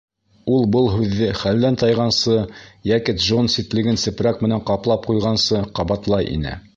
[0.53, 2.37] Ул был һүҙҙе хәлдән тайғансы
[2.93, 6.59] йәки Джон ситлеген сепрәк менән ҡаплап ҡуйғансы ҡабатлай ине.